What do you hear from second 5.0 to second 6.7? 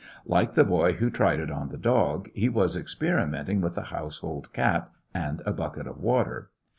and a bucket of water.